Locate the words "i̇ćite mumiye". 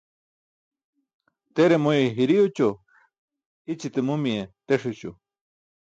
3.71-4.43